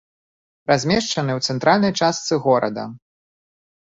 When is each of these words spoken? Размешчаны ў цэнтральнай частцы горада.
Размешчаны 0.69 1.31
ў 1.35 1.39
цэнтральнай 1.51 1.91
частцы 2.03 2.33
горада. 2.47 2.83